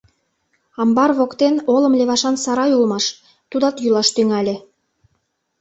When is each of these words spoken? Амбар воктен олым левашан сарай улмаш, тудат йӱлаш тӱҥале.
Амбар 0.81 1.11
воктен 1.19 1.55
олым 1.75 1.93
левашан 1.99 2.35
сарай 2.43 2.71
улмаш, 2.77 3.05
тудат 3.49 3.75
йӱлаш 3.83 4.07
тӱҥале. 4.15 4.55